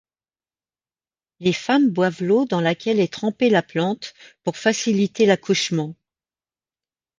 Les 1.39 1.53
femmes 1.53 1.91
boivent 1.91 2.23
l'eau 2.23 2.45
dans 2.47 2.59
laquelle 2.59 2.99
est 2.99 3.13
trempée 3.13 3.51
la 3.51 3.61
plante 3.61 4.15
pour 4.43 4.57
faciliter 4.57 5.27
l'accouchement. 5.27 5.93